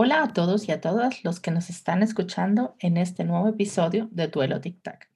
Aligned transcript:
Hola 0.00 0.22
a 0.22 0.32
todos 0.32 0.68
y 0.68 0.70
a 0.70 0.80
todas 0.80 1.24
los 1.24 1.40
que 1.40 1.50
nos 1.50 1.70
están 1.70 2.04
escuchando 2.04 2.76
en 2.78 2.96
este 2.96 3.24
nuevo 3.24 3.48
episodio 3.48 4.06
de 4.12 4.28
Duelo 4.28 4.60
Tic 4.60 4.80
Tac. 4.80 5.10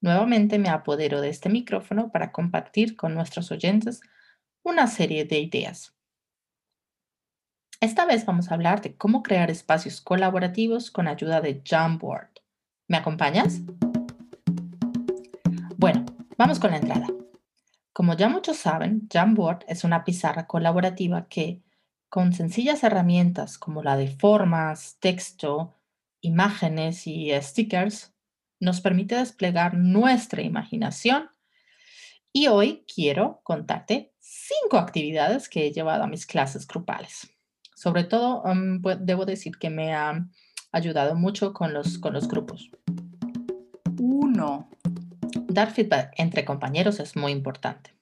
Nuevamente 0.00 0.58
me 0.58 0.68
apodero 0.68 1.20
de 1.20 1.28
este 1.28 1.48
micrófono 1.48 2.10
para 2.10 2.32
compartir 2.32 2.96
con 2.96 3.14
nuestros 3.14 3.52
oyentes 3.52 4.00
una 4.64 4.88
serie 4.88 5.26
de 5.26 5.38
ideas. 5.38 5.94
Esta 7.80 8.04
vez 8.04 8.26
vamos 8.26 8.50
a 8.50 8.54
hablar 8.54 8.80
de 8.82 8.96
cómo 8.96 9.22
crear 9.22 9.48
espacios 9.48 10.00
colaborativos 10.00 10.90
con 10.90 11.06
ayuda 11.06 11.40
de 11.40 11.62
Jamboard. 11.64 12.30
¿Me 12.88 12.96
acompañas? 12.96 13.60
Bueno, 15.76 16.04
vamos 16.36 16.58
con 16.58 16.72
la 16.72 16.78
entrada. 16.78 17.06
Como 17.92 18.16
ya 18.16 18.28
muchos 18.28 18.56
saben, 18.56 19.06
Jamboard 19.08 19.60
es 19.68 19.84
una 19.84 20.02
pizarra 20.02 20.48
colaborativa 20.48 21.28
que, 21.28 21.62
con 22.14 22.32
sencillas 22.32 22.84
herramientas 22.84 23.58
como 23.58 23.82
la 23.82 23.96
de 23.96 24.06
formas, 24.06 24.98
texto, 25.00 25.74
imágenes 26.20 27.08
y 27.08 27.32
stickers, 27.42 28.14
nos 28.60 28.80
permite 28.80 29.16
desplegar 29.16 29.74
nuestra 29.74 30.40
imaginación. 30.40 31.28
Y 32.32 32.46
hoy 32.46 32.84
quiero 32.86 33.40
contarte 33.42 34.14
cinco 34.20 34.78
actividades 34.78 35.48
que 35.48 35.66
he 35.66 35.72
llevado 35.72 36.04
a 36.04 36.06
mis 36.06 36.24
clases 36.24 36.68
grupales. 36.68 37.32
Sobre 37.74 38.04
todo, 38.04 38.44
um, 38.44 38.80
debo 39.00 39.26
decir 39.26 39.58
que 39.58 39.70
me 39.70 39.92
ha 39.92 40.24
ayudado 40.70 41.16
mucho 41.16 41.52
con 41.52 41.74
los, 41.74 41.98
con 41.98 42.12
los 42.12 42.28
grupos. 42.28 42.70
Uno, 43.98 44.70
dar 45.48 45.72
feedback 45.72 46.12
entre 46.16 46.44
compañeros 46.44 47.00
es 47.00 47.16
muy 47.16 47.32
importante. 47.32 47.92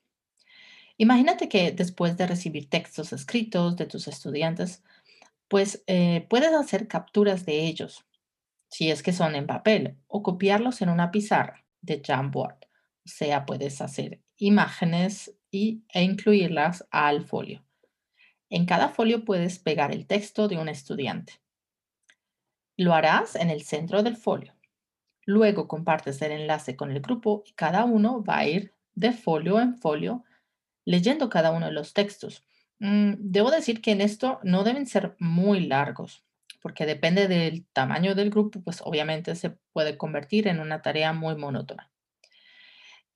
Imagínate 0.97 1.49
que 1.49 1.73
después 1.73 2.17
de 2.17 2.27
recibir 2.27 2.69
textos 2.69 3.13
escritos 3.13 3.77
de 3.77 3.87
tus 3.87 4.09
estudiantes, 4.09 4.83
pues 5.49 5.83
eh, 5.87 6.27
puedes 6.31 6.53
hacer 6.55 6.89
capturas 6.89 7.45
de 7.45 7.67
ellos, 7.67 8.07
si 8.69 8.91
es 8.91 9.03
que 9.03 9.13
son 9.13 9.35
en 9.35 9.47
papel, 9.47 9.97
o 10.07 10.23
copiarlos 10.23 10.81
en 10.83 10.89
una 10.89 11.11
pizarra 11.11 11.65
de 11.81 12.01
Jamboard. 12.05 12.59
O 13.05 13.09
sea, 13.09 13.45
puedes 13.45 13.81
hacer 13.81 14.23
imágenes 14.37 15.35
y, 15.51 15.85
e 15.93 16.03
incluirlas 16.03 16.87
al 16.91 17.25
folio. 17.25 17.65
En 18.49 18.67
cada 18.67 18.89
folio 18.89 19.25
puedes 19.25 19.59
pegar 19.59 19.93
el 19.93 20.07
texto 20.07 20.49
de 20.49 20.59
un 20.59 20.69
estudiante. 20.69 21.41
Lo 22.77 22.95
harás 22.95 23.37
en 23.37 23.51
el 23.51 23.63
centro 23.63 24.03
del 24.03 24.17
folio. 24.17 24.55
Luego 25.25 25.69
compartes 25.69 26.21
el 26.23 26.33
enlace 26.33 26.77
con 26.77 26.91
el 26.91 27.01
grupo 27.01 27.43
y 27.47 27.53
cada 27.53 27.85
uno 27.85 28.25
va 28.25 28.39
a 28.39 28.47
ir 28.47 28.75
de 28.95 29.13
folio 29.13 29.61
en 29.61 29.77
folio 29.77 30.25
leyendo 30.85 31.29
cada 31.29 31.51
uno 31.51 31.67
de 31.67 31.73
los 31.73 31.93
textos. 31.93 32.45
Mm, 32.79 33.15
debo 33.19 33.51
decir 33.51 33.81
que 33.81 33.93
en 33.93 34.01
esto 34.01 34.41
no 34.43 34.65
deben 34.65 34.87
ser 34.87 35.17
muy 35.19 35.67
largos, 35.67 36.25
porque 36.61 36.87
depende 36.87 37.29
del 37.29 37.67
tamaño 37.73 38.15
del 38.15 38.31
grupo, 38.31 38.63
pues 38.63 38.83
obviamente 38.85 39.35
se 39.35 39.51
puede 39.73 39.97
convertir 39.97 40.49
en 40.49 40.61
una 40.61 40.83
tarea 40.83 41.13
muy 41.13 41.37
monótona. 41.37 41.91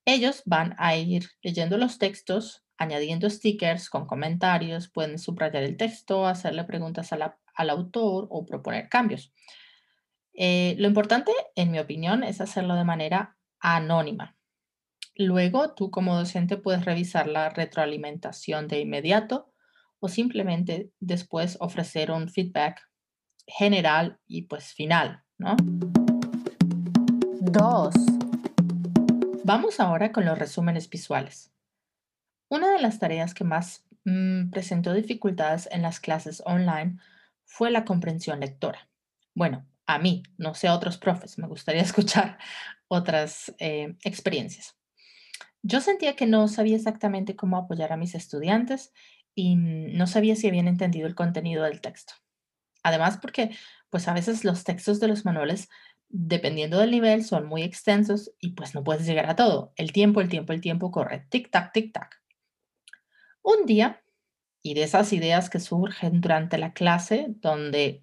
Ellos 0.04 0.42
van 0.46 0.74
a 0.78 0.96
ir 0.96 1.28
leyendo 1.42 1.78
los 1.78 1.98
textos 1.98 2.66
añadiendo 2.78 3.28
stickers 3.30 3.88
con 3.88 4.06
comentarios, 4.06 4.88
pueden 4.88 5.18
subrayar 5.18 5.62
el 5.62 5.76
texto, 5.76 6.26
hacerle 6.26 6.64
preguntas 6.64 7.10
al 7.12 7.70
autor 7.70 8.26
o 8.30 8.44
proponer 8.44 8.88
cambios. 8.88 9.32
Eh, 10.34 10.74
lo 10.78 10.88
importante, 10.88 11.32
en 11.54 11.70
mi 11.70 11.78
opinión, 11.78 12.22
es 12.22 12.40
hacerlo 12.40 12.74
de 12.74 12.84
manera 12.84 13.36
anónima. 13.58 14.35
Luego, 15.18 15.72
tú 15.72 15.90
como 15.90 16.14
docente 16.14 16.58
puedes 16.58 16.84
revisar 16.84 17.26
la 17.26 17.48
retroalimentación 17.48 18.68
de 18.68 18.80
inmediato 18.80 19.50
o 19.98 20.08
simplemente 20.08 20.92
después 21.00 21.56
ofrecer 21.60 22.10
un 22.10 22.28
feedback 22.28 22.86
general 23.46 24.18
y 24.26 24.42
pues 24.42 24.74
final, 24.74 25.22
¿no? 25.38 25.56
Dos. 27.40 27.94
Vamos 29.42 29.80
ahora 29.80 30.12
con 30.12 30.26
los 30.26 30.38
resúmenes 30.38 30.90
visuales. 30.90 31.50
Una 32.50 32.70
de 32.70 32.82
las 32.82 32.98
tareas 32.98 33.32
que 33.32 33.44
más 33.44 33.86
mm, 34.04 34.50
presentó 34.50 34.92
dificultades 34.92 35.66
en 35.72 35.80
las 35.80 35.98
clases 35.98 36.42
online 36.44 36.98
fue 37.46 37.70
la 37.70 37.86
comprensión 37.86 38.40
lectora. 38.40 38.90
Bueno, 39.34 39.66
a 39.86 39.98
mí, 39.98 40.24
no 40.36 40.54
sé 40.54 40.68
a 40.68 40.74
otros 40.74 40.98
profes, 40.98 41.38
me 41.38 41.46
gustaría 41.46 41.80
escuchar 41.90 42.36
otras 42.88 43.54
eh, 43.58 43.96
experiencias. 44.04 44.75
Yo 45.62 45.80
sentía 45.80 46.16
que 46.16 46.26
no 46.26 46.48
sabía 46.48 46.76
exactamente 46.76 47.36
cómo 47.36 47.56
apoyar 47.56 47.92
a 47.92 47.96
mis 47.96 48.14
estudiantes 48.14 48.92
y 49.34 49.56
no 49.56 50.06
sabía 50.06 50.36
si 50.36 50.48
habían 50.48 50.68
entendido 50.68 51.06
el 51.06 51.14
contenido 51.14 51.64
del 51.64 51.80
texto. 51.80 52.14
Además, 52.82 53.18
porque 53.20 53.50
pues 53.90 54.08
a 54.08 54.14
veces 54.14 54.44
los 54.44 54.64
textos 54.64 55.00
de 55.00 55.08
los 55.08 55.24
manuales, 55.24 55.68
dependiendo 56.08 56.78
del 56.78 56.90
nivel, 56.90 57.24
son 57.24 57.46
muy 57.46 57.62
extensos 57.62 58.32
y 58.40 58.50
pues 58.50 58.74
no 58.74 58.84
puedes 58.84 59.06
llegar 59.06 59.28
a 59.28 59.36
todo. 59.36 59.72
El 59.76 59.92
tiempo, 59.92 60.20
el 60.20 60.28
tiempo, 60.28 60.52
el 60.52 60.60
tiempo 60.60 60.90
corre. 60.90 61.26
Tic-tac, 61.30 61.72
tic-tac. 61.72 62.10
Un 63.42 63.66
día, 63.66 64.02
y 64.62 64.74
de 64.74 64.82
esas 64.82 65.12
ideas 65.12 65.50
que 65.50 65.60
surgen 65.60 66.20
durante 66.20 66.58
la 66.58 66.72
clase, 66.72 67.26
donde 67.28 68.02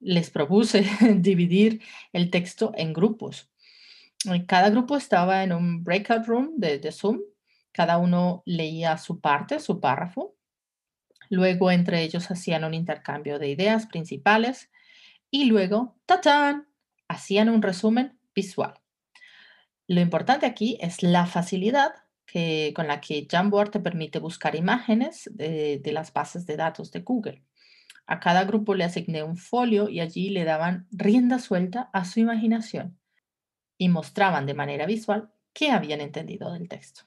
les 0.00 0.30
propuse 0.30 0.84
dividir 1.16 1.80
el 2.12 2.30
texto 2.30 2.72
en 2.76 2.92
grupos. 2.92 3.50
Cada 4.46 4.70
grupo 4.70 4.96
estaba 4.96 5.42
en 5.42 5.52
un 5.52 5.84
breakout 5.84 6.26
room 6.26 6.52
de, 6.56 6.92
Zoom. 6.92 7.20
Cada 7.72 7.98
uno 7.98 8.42
leía 8.46 8.96
su 8.98 9.20
parte, 9.20 9.60
su 9.60 9.80
párrafo. 9.80 10.36
Luego 11.30 11.70
entre 11.70 12.02
ellos 12.02 12.30
hacían 12.30 12.64
un 12.64 12.74
intercambio 12.74 13.38
de 13.38 13.48
ideas 13.48 13.86
principales 13.86 14.70
y 15.30 15.46
luego, 15.46 15.96
¡tatán!, 16.06 16.68
hacían 17.08 17.48
un 17.48 17.62
resumen 17.62 18.18
visual. 18.34 18.74
Lo 19.86 20.00
importante 20.00 20.46
aquí 20.46 20.78
es 20.80 21.02
la 21.02 21.26
facilidad 21.26 21.92
que, 22.24 22.72
con 22.74 22.86
la 22.86 23.00
que 23.00 23.26
Jamboard 23.30 23.70
te 23.70 23.80
permite 23.80 24.18
buscar 24.18 24.54
imágenes 24.54 25.30
de 25.32 25.90
las 25.92 26.12
bases 26.12 26.46
de 26.46 26.56
datos 26.56 26.90
de 26.92 27.00
Google. 27.00 27.42
A 28.06 28.20
cada 28.20 28.44
grupo 28.44 28.74
le 28.74 28.84
asigné 28.84 29.22
un 29.22 29.36
folio 29.36 29.88
y 29.88 30.00
allí 30.00 30.30
le 30.30 30.44
daban 30.44 30.86
rienda 30.90 31.38
suelta 31.38 31.90
a 31.92 32.04
su 32.04 32.20
imaginación 32.20 32.98
y 33.78 33.88
mostraban 33.88 34.46
de 34.46 34.54
manera 34.54 34.86
visual 34.86 35.30
qué 35.52 35.70
habían 35.70 36.00
entendido 36.00 36.52
del 36.52 36.68
texto. 36.68 37.02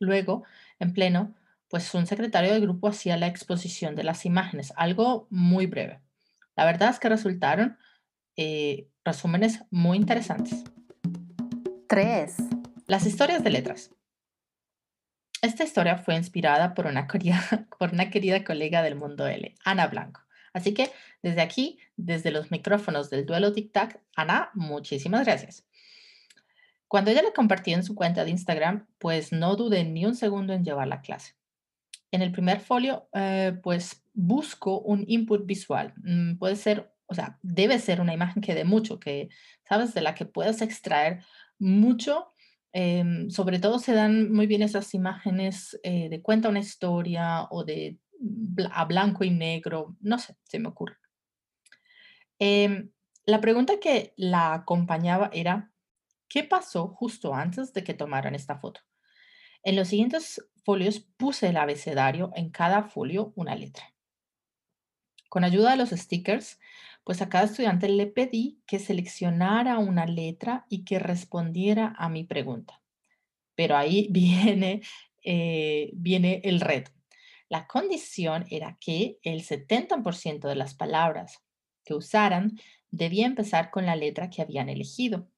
Luego, 0.00 0.44
en 0.78 0.92
pleno, 0.92 1.34
pues 1.68 1.92
un 1.94 2.06
secretario 2.06 2.52
del 2.52 2.62
grupo 2.62 2.88
hacía 2.88 3.16
la 3.16 3.26
exposición 3.26 3.94
de 3.94 4.04
las 4.04 4.24
imágenes, 4.24 4.72
algo 4.76 5.26
muy 5.30 5.66
breve. 5.66 6.00
La 6.56 6.64
verdad 6.64 6.90
es 6.90 6.98
que 6.98 7.08
resultaron 7.08 7.78
eh, 8.36 8.88
resúmenes 9.04 9.62
muy 9.70 9.96
interesantes. 9.96 10.64
3. 11.88 12.36
Las 12.86 13.06
historias 13.06 13.44
de 13.44 13.50
letras. 13.50 13.90
Esta 15.40 15.62
historia 15.62 15.98
fue 15.98 16.16
inspirada 16.16 16.74
por 16.74 16.86
una, 16.86 17.06
querida, 17.06 17.40
por 17.78 17.92
una 17.92 18.10
querida 18.10 18.44
colega 18.44 18.82
del 18.82 18.96
mundo 18.96 19.26
L, 19.26 19.54
Ana 19.64 19.86
Blanco. 19.86 20.22
Así 20.52 20.74
que 20.74 20.90
desde 21.22 21.40
aquí, 21.40 21.78
desde 21.96 22.30
los 22.30 22.50
micrófonos 22.50 23.10
del 23.10 23.26
duelo 23.26 23.52
Tic 23.52 23.72
Tac, 23.72 24.00
Ana, 24.16 24.50
muchísimas 24.54 25.24
gracias. 25.24 25.64
Cuando 26.88 27.10
ella 27.10 27.22
la 27.22 27.32
compartió 27.32 27.74
en 27.74 27.84
su 27.84 27.94
cuenta 27.94 28.24
de 28.24 28.30
Instagram, 28.30 28.86
pues 28.98 29.32
no 29.32 29.56
dudé 29.56 29.84
ni 29.84 30.04
un 30.06 30.14
segundo 30.14 30.52
en 30.52 30.64
llevar 30.64 30.88
la 30.88 31.02
clase. 31.02 31.34
En 32.10 32.22
el 32.22 32.32
primer 32.32 32.60
folio, 32.60 33.08
eh, 33.12 33.58
pues 33.62 34.02
busco 34.14 34.80
un 34.80 35.04
input 35.06 35.44
visual. 35.46 35.92
Mm, 36.02 36.38
puede 36.38 36.56
ser, 36.56 36.90
o 37.06 37.14
sea, 37.14 37.38
debe 37.42 37.78
ser 37.78 38.00
una 38.00 38.14
imagen 38.14 38.42
que 38.42 38.54
dé 38.54 38.64
mucho, 38.64 38.98
que, 38.98 39.28
¿sabes? 39.68 39.92
De 39.92 40.00
la 40.00 40.14
que 40.14 40.24
puedas 40.24 40.62
extraer 40.62 41.22
mucho 41.58 42.32
Em, 42.72 43.30
sobre 43.30 43.58
todo 43.58 43.78
se 43.78 43.94
dan 43.94 44.30
muy 44.32 44.46
bien 44.46 44.62
esas 44.62 44.92
imágenes 44.94 45.78
eh, 45.82 46.08
de 46.08 46.20
cuenta 46.20 46.50
una 46.50 46.60
historia 46.60 47.46
o 47.50 47.64
de 47.64 47.98
a 48.72 48.84
blanco 48.84 49.24
y 49.24 49.30
negro, 49.30 49.96
no 50.00 50.18
sé, 50.18 50.36
se 50.44 50.58
me 50.58 50.68
ocurre. 50.68 50.96
Em, 52.38 52.90
la 53.26 53.40
pregunta 53.40 53.80
que 53.80 54.12
la 54.16 54.54
acompañaba 54.54 55.30
era, 55.32 55.72
¿qué 56.28 56.44
pasó 56.44 56.88
justo 56.88 57.34
antes 57.34 57.72
de 57.72 57.84
que 57.84 57.94
tomaran 57.94 58.34
esta 58.34 58.58
foto? 58.58 58.80
En 59.62 59.76
los 59.76 59.88
siguientes 59.88 60.48
folios 60.64 61.00
puse 61.00 61.48
el 61.48 61.56
abecedario 61.56 62.30
en 62.34 62.50
cada 62.50 62.84
folio 62.84 63.32
una 63.36 63.54
letra. 63.54 63.94
Con 65.28 65.44
ayuda 65.44 65.72
de 65.72 65.76
los 65.76 65.90
stickers, 65.90 66.58
pues 67.04 67.22
a 67.22 67.28
cada 67.28 67.44
estudiante 67.44 67.88
le 67.88 68.06
pedí 68.06 68.60
que 68.66 68.78
seleccionara 68.78 69.78
una 69.78 70.06
letra 70.06 70.66
y 70.68 70.84
que 70.84 70.98
respondiera 70.98 71.94
a 71.98 72.08
mi 72.08 72.24
pregunta. 72.24 72.82
Pero 73.54 73.76
ahí 73.76 74.08
viene, 74.10 74.82
eh, 75.24 75.90
viene 75.94 76.40
el 76.44 76.60
reto. 76.60 76.92
La 77.48 77.66
condición 77.66 78.44
era 78.50 78.76
que 78.78 79.18
el 79.22 79.42
70% 79.42 80.48
de 80.48 80.54
las 80.54 80.74
palabras 80.74 81.42
que 81.84 81.94
usaran 81.94 82.58
debía 82.90 83.26
empezar 83.26 83.70
con 83.70 83.86
la 83.86 83.96
letra 83.96 84.28
que 84.28 84.42
habían 84.42 84.68
elegido. 84.68 85.28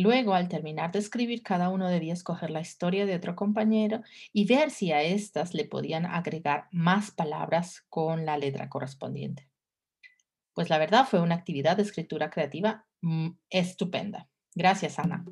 Luego, 0.00 0.34
al 0.34 0.46
terminar 0.46 0.92
de 0.92 1.00
escribir, 1.00 1.42
cada 1.42 1.70
uno 1.70 1.88
debía 1.88 2.12
escoger 2.12 2.50
la 2.50 2.60
historia 2.60 3.04
de 3.04 3.16
otro 3.16 3.34
compañero 3.34 4.02
y 4.32 4.46
ver 4.46 4.70
si 4.70 4.92
a 4.92 5.02
estas 5.02 5.54
le 5.54 5.64
podían 5.64 6.06
agregar 6.06 6.68
más 6.70 7.10
palabras 7.10 7.84
con 7.88 8.24
la 8.24 8.38
letra 8.38 8.68
correspondiente. 8.68 9.48
Pues 10.54 10.70
la 10.70 10.78
verdad 10.78 11.04
fue 11.04 11.20
una 11.20 11.34
actividad 11.34 11.76
de 11.76 11.82
escritura 11.82 12.30
creativa 12.30 12.86
mm, 13.00 13.30
estupenda. 13.50 14.28
Gracias, 14.54 15.00
Ana. 15.00 15.24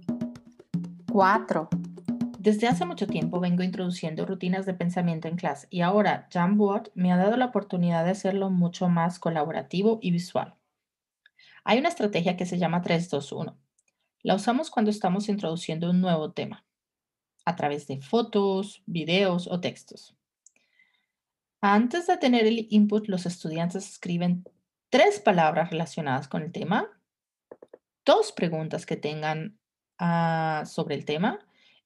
4. 1.12 1.68
Desde 2.40 2.66
hace 2.66 2.84
mucho 2.86 3.06
tiempo 3.06 3.38
vengo 3.38 3.62
introduciendo 3.62 4.26
rutinas 4.26 4.66
de 4.66 4.74
pensamiento 4.74 5.28
en 5.28 5.36
clase 5.36 5.68
y 5.70 5.82
ahora 5.82 6.26
Jamboard 6.32 6.90
me 6.96 7.12
ha 7.12 7.16
dado 7.16 7.36
la 7.36 7.46
oportunidad 7.46 8.04
de 8.04 8.10
hacerlo 8.10 8.50
mucho 8.50 8.88
más 8.88 9.20
colaborativo 9.20 10.00
y 10.02 10.10
visual. 10.10 10.56
Hay 11.62 11.78
una 11.78 11.88
estrategia 11.88 12.36
que 12.36 12.46
se 12.46 12.58
llama 12.58 12.82
321. 12.82 13.56
La 14.26 14.34
usamos 14.34 14.70
cuando 14.70 14.90
estamos 14.90 15.28
introduciendo 15.28 15.88
un 15.88 16.00
nuevo 16.00 16.32
tema, 16.32 16.66
a 17.44 17.54
través 17.54 17.86
de 17.86 18.00
fotos, 18.00 18.82
videos 18.84 19.46
o 19.46 19.60
textos. 19.60 20.16
Antes 21.60 22.08
de 22.08 22.16
tener 22.16 22.44
el 22.44 22.66
input, 22.70 23.06
los 23.06 23.24
estudiantes 23.24 23.88
escriben 23.88 24.42
tres 24.90 25.20
palabras 25.20 25.70
relacionadas 25.70 26.26
con 26.26 26.42
el 26.42 26.50
tema, 26.50 26.90
dos 28.04 28.32
preguntas 28.32 28.84
que 28.84 28.96
tengan 28.96 29.60
ah, 30.00 30.64
sobre 30.66 30.96
el 30.96 31.04
tema 31.04 31.38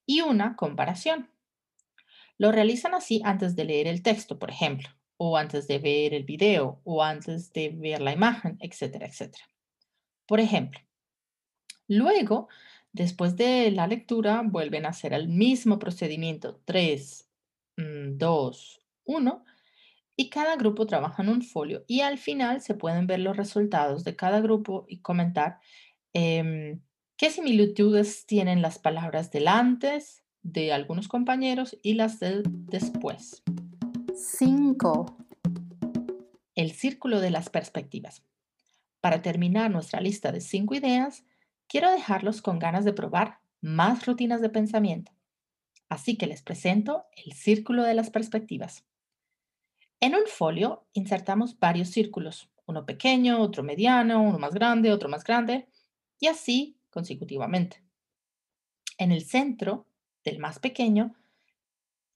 y 0.06 0.22
una 0.22 0.56
comparación. 0.56 1.30
Lo 2.38 2.52
realizan 2.52 2.94
así 2.94 3.20
antes 3.22 3.54
de 3.54 3.66
leer 3.66 3.86
el 3.86 4.02
texto, 4.02 4.38
por 4.38 4.50
ejemplo, 4.50 4.88
o 5.18 5.36
antes 5.36 5.68
de 5.68 5.78
ver 5.78 6.14
el 6.14 6.24
video, 6.24 6.80
o 6.84 7.02
antes 7.04 7.52
de 7.52 7.68
ver 7.68 8.00
la 8.00 8.14
imagen, 8.14 8.56
etcétera, 8.62 9.06
etcétera. 9.06 9.44
Por 10.24 10.40
ejemplo, 10.40 10.80
luego, 11.90 12.48
después 12.92 13.36
de 13.36 13.70
la 13.70 13.86
lectura, 13.86 14.42
vuelven 14.44 14.86
a 14.86 14.90
hacer 14.90 15.12
el 15.12 15.28
mismo 15.28 15.78
procedimiento 15.78 16.60
3, 16.64 17.28
2, 17.76 18.80
1 19.04 19.44
y 20.16 20.28
cada 20.28 20.56
grupo 20.56 20.86
trabaja 20.86 21.22
en 21.22 21.30
un 21.30 21.42
folio 21.42 21.84
y 21.86 22.00
al 22.00 22.18
final 22.18 22.60
se 22.60 22.74
pueden 22.74 23.06
ver 23.06 23.20
los 23.20 23.36
resultados 23.36 24.04
de 24.04 24.16
cada 24.16 24.40
grupo 24.40 24.84
y 24.88 24.98
comentar 25.00 25.60
em, 26.12 26.80
qué 27.16 27.30
similitudes 27.30 28.26
tienen 28.26 28.60
las 28.60 28.78
palabras 28.78 29.30
del 29.30 29.48
antes 29.48 30.22
de 30.42 30.72
algunos 30.72 31.08
compañeros 31.08 31.76
y 31.82 31.94
las 31.94 32.20
del 32.20 32.42
después. 32.44 33.42
5. 34.14 35.16
El 36.54 36.72
círculo 36.72 37.20
de 37.20 37.30
las 37.30 37.48
perspectivas. 37.48 38.22
Para 39.00 39.22
terminar 39.22 39.70
nuestra 39.70 40.00
lista 40.00 40.32
de 40.32 40.42
cinco 40.42 40.74
ideas, 40.74 41.24
quiero 41.70 41.92
dejarlos 41.92 42.42
con 42.42 42.58
ganas 42.58 42.84
de 42.84 42.92
probar 42.92 43.38
más 43.60 44.04
rutinas 44.04 44.40
de 44.40 44.50
pensamiento. 44.50 45.12
Así 45.88 46.16
que 46.16 46.26
les 46.26 46.42
presento 46.42 47.04
el 47.24 47.32
círculo 47.32 47.84
de 47.84 47.94
las 47.94 48.10
perspectivas. 48.10 48.84
En 50.00 50.16
un 50.16 50.26
folio 50.26 50.84
insertamos 50.94 51.58
varios 51.60 51.88
círculos, 51.90 52.50
uno 52.66 52.84
pequeño, 52.86 53.40
otro 53.40 53.62
mediano, 53.62 54.20
uno 54.20 54.38
más 54.38 54.52
grande, 54.52 54.92
otro 54.92 55.08
más 55.08 55.22
grande, 55.22 55.68
y 56.18 56.26
así 56.26 56.76
consecutivamente. 56.90 57.84
En 58.98 59.12
el 59.12 59.24
centro 59.24 59.86
del 60.24 60.40
más 60.40 60.58
pequeño 60.58 61.14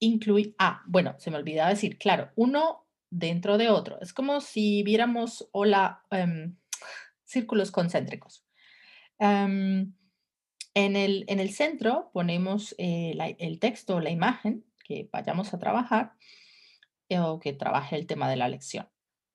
incluye, 0.01 0.55
ah, 0.59 0.83
bueno, 0.87 1.15
se 1.19 1.31
me 1.31 1.37
olvidaba 1.37 1.71
decir, 1.71 1.97
claro, 1.97 2.31
uno 2.35 2.87
dentro 3.09 3.57
de 3.57 3.71
otro. 3.71 4.01
Es 4.01 4.13
como 4.13 4.41
si 4.41 4.83
viéramos 4.83 5.49
hola, 5.53 6.03
em, 6.11 6.57
círculos 7.25 7.71
concéntricos. 7.71 8.44
Em, 9.25 9.95
en, 10.75 10.97
el, 10.97 11.25
en, 11.29 11.41
el, 11.41 11.51
centro 11.51 12.11
ponemos 12.13 12.75
eh, 12.77 13.17
el 13.39 13.59
texto 13.59 13.97
o 13.97 14.01
la 14.01 14.11
imagen 14.11 14.67
que 14.85 15.09
vayamos 15.11 15.55
a 15.55 15.59
trabajar 15.59 16.13
o 17.09 17.41
que 17.41 17.55
trabaje 17.55 17.97
el 17.97 18.07
tema 18.07 18.29
de 18.29 18.37
la 18.37 18.49
lección. 18.49 18.87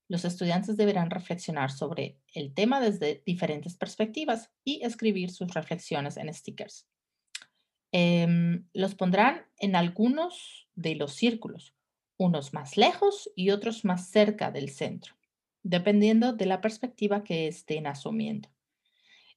Los 0.07 0.25
estudiantes 0.25 0.77
deberán 0.77 1.09
reflexionar 1.09 1.71
sobre 1.71 2.19
el 2.33 2.53
tema 2.53 2.79
desde 2.79 3.23
diferentes 3.25 3.77
perspectivas 3.77 4.51
y 4.63 4.83
escribir 4.83 5.31
sus 5.31 5.53
reflexiones 5.55 6.17
en 6.17 6.31
stickers. 6.33 6.87
Em, 7.91 8.67
los 8.73 8.93
pondrán 8.93 9.47
en 9.57 9.75
algunos 9.75 10.67
de 10.75 10.93
los 10.95 11.13
círculos, 11.13 11.73
unos 12.17 12.53
más 12.53 12.77
lejos 12.77 13.31
y 13.35 13.49
otros 13.49 13.85
más 13.85 14.11
cerca 14.11 14.51
del 14.51 14.69
centro, 14.69 15.15
dependiendo 15.63 16.33
de 16.33 16.45
la 16.45 16.61
perspectiva 16.61 17.23
que 17.23 17.47
estén 17.47 17.87
asumiendo. 17.87 18.49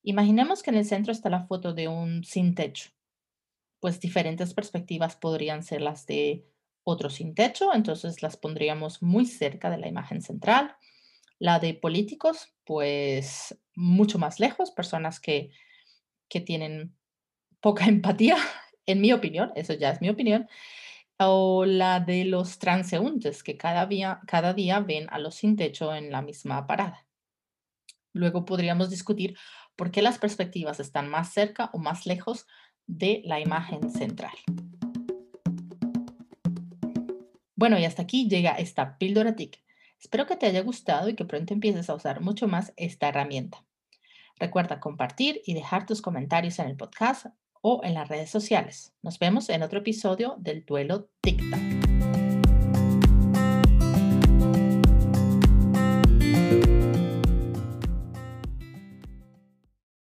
Imaginemos 0.02 0.62
que 0.62 0.70
en 0.70 0.76
el 0.76 0.84
centro 0.84 1.12
está 1.12 1.30
la 1.30 1.46
foto 1.46 1.74
de 1.74 1.88
un 1.88 2.24
sin 2.24 2.54
techo, 2.54 2.90
pues 3.80 4.00
diferentes 4.00 4.54
perspectivas 4.54 5.16
podrían 5.16 5.62
ser 5.62 5.80
las 5.80 6.06
de 6.06 6.46
otro 6.84 7.10
sin 7.10 7.34
techo, 7.34 7.72
entonces 7.74 8.22
las 8.22 8.36
pondríamos 8.36 9.02
muy 9.02 9.26
cerca 9.26 9.70
de 9.70 9.78
la 9.78 9.88
imagen 9.88 10.20
central. 10.22 10.76
La 11.38 11.58
de 11.58 11.74
políticos, 11.74 12.54
pues 12.64 13.58
mucho 13.74 14.18
más 14.18 14.40
lejos, 14.40 14.70
personas 14.70 15.20
que, 15.20 15.50
que 16.28 16.40
tienen 16.40 16.96
poca 17.60 17.84
empatía, 17.86 18.36
en 18.86 19.00
mi 19.00 19.12
opinión, 19.12 19.52
eso 19.54 19.74
ya 19.74 19.90
es 19.90 20.00
mi 20.00 20.08
opinión. 20.08 20.48
O 21.18 21.64
la 21.64 22.00
de 22.00 22.24
los 22.24 22.58
transeúntes, 22.58 23.42
que 23.44 23.56
cada 23.56 23.86
día, 23.86 24.20
cada 24.26 24.54
día 24.54 24.80
ven 24.80 25.06
a 25.10 25.18
los 25.18 25.36
sin 25.36 25.56
techo 25.56 25.94
en 25.94 26.10
la 26.10 26.22
misma 26.22 26.66
parada. 26.66 27.06
Luego 28.12 28.44
podríamos 28.44 28.90
discutir 28.90 29.36
por 29.76 29.90
qué 29.90 30.02
las 30.02 30.18
perspectivas 30.18 30.80
están 30.80 31.08
más 31.08 31.32
cerca 31.32 31.70
o 31.72 31.78
más 31.78 32.06
lejos 32.06 32.46
de 32.86 33.22
la 33.24 33.40
imagen 33.40 33.90
central. 33.90 34.32
Bueno, 37.54 37.78
y 37.78 37.84
hasta 37.84 38.02
aquí 38.02 38.28
llega 38.28 38.52
esta 38.52 38.98
píldora 38.98 39.36
TIC. 39.36 39.62
Espero 40.00 40.26
que 40.26 40.36
te 40.36 40.46
haya 40.46 40.62
gustado 40.62 41.08
y 41.08 41.14
que 41.14 41.24
pronto 41.24 41.54
empieces 41.54 41.88
a 41.88 41.94
usar 41.94 42.20
mucho 42.20 42.48
más 42.48 42.72
esta 42.76 43.08
herramienta. 43.08 43.64
Recuerda 44.38 44.80
compartir 44.80 45.40
y 45.46 45.54
dejar 45.54 45.86
tus 45.86 46.02
comentarios 46.02 46.58
en 46.58 46.66
el 46.66 46.76
podcast 46.76 47.26
o 47.60 47.80
en 47.84 47.94
las 47.94 48.08
redes 48.08 48.30
sociales. 48.30 48.92
Nos 49.02 49.20
vemos 49.20 49.48
en 49.48 49.62
otro 49.62 49.78
episodio 49.78 50.34
del 50.38 50.64
duelo 50.64 51.08
TikTok. 51.20 52.21